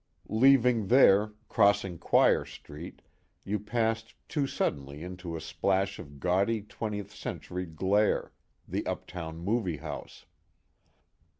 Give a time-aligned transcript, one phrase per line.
[0.31, 3.03] Leaving there, crossing Quire Street,
[3.45, 8.31] you passed too suddenly into a splash of gaudy twentieth century glare,
[8.67, 10.25] the uptown movie house.